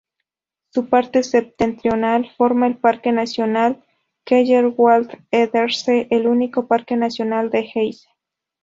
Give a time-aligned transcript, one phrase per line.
[0.71, 3.85] Su parte septentrional forma el parque nacional
[4.25, 8.07] "Kellerwald-Edersee", el único parque nacional de Hesse.